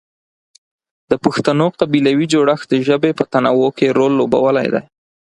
د 1.09 1.11
پښتنو 1.23 1.65
قبیلوي 1.79 2.25
جوړښت 2.33 2.67
د 2.69 2.75
ژبې 2.87 3.11
په 3.19 3.23
تنوع 3.33 3.69
کې 3.77 3.93
رول 3.97 4.11
لوبولی 4.19 4.67
دی. 4.73 4.81